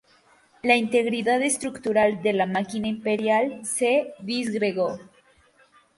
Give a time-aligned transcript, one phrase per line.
[0.63, 4.97] La integridad estructural de la máquina imperial se disgregó.